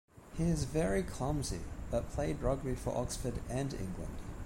He 0.35 0.45
is 0.45 0.63
very 0.63 1.03
clumsy, 1.03 1.59
but 1.91 2.09
played 2.11 2.39
rugby 2.41 2.73
for 2.73 2.97
Oxford 2.97 3.35
and 3.51 3.71
England. 3.75 4.15